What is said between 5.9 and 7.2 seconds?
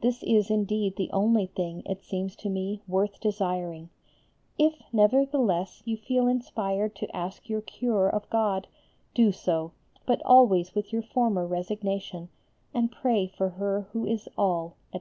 feel inspired to